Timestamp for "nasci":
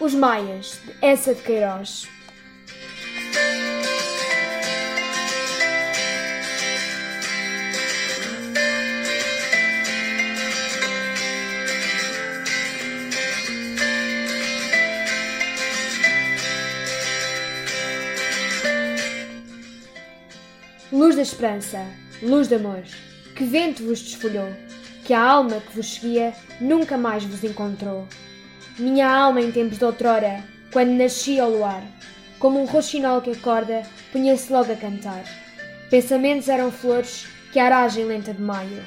30.92-31.38